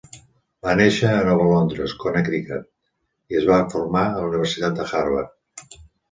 Va 0.67 0.71
néixer 0.77 1.09
a 1.17 1.25
Nova 1.25 1.43
Londres, 1.49 1.91
Connecticut, 2.03 2.65
i 3.33 3.37
es 3.41 3.45
va 3.49 3.57
formar 3.73 4.01
a 4.07 4.15
la 4.15 4.23
Universitat 4.31 4.79
de 4.81 4.87
Harvard. 4.89 5.77